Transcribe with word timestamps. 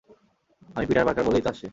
আমি 0.75 0.85
Peter 0.87 1.05
Parker 1.07 1.25
বলেই 1.27 1.43
তো 1.45 1.49
আসছে। 1.49 1.67